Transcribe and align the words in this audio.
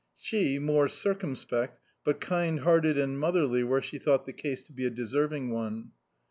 She, 0.15 0.57
more 0.57 0.87
circumspect, 0.87 1.79
but 2.03 2.19
kind 2.19 2.61
hearted 2.61 2.97
and 2.97 3.19
motherly 3.19 3.63
where 3.63 3.83
she 3.83 3.99
thou^t 3.99 4.25
the 4.25 4.33
case 4.33 4.63
to 4.63 4.73
be 4.73 4.87
a 4.87 4.89
deserving 4.89 5.51
one. 5.51 5.91